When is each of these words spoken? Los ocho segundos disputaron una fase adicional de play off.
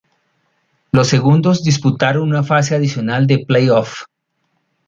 Los 0.91 1.09
ocho 1.09 1.17
segundos 1.17 1.61
disputaron 1.63 2.27
una 2.27 2.41
fase 2.41 2.73
adicional 2.75 3.27
de 3.27 3.45
play 3.45 3.69
off. 3.69 4.05